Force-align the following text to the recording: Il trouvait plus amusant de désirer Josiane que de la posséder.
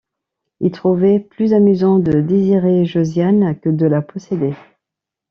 Il 0.61 0.71
trouvait 0.71 1.19
plus 1.19 1.53
amusant 1.53 1.99
de 1.99 2.21
désirer 2.21 2.85
Josiane 2.87 3.59
que 3.59 3.69
de 3.69 3.85
la 3.85 4.01
posséder. 4.01 4.55